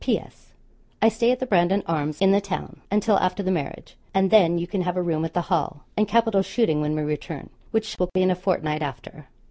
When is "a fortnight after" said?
8.31-9.27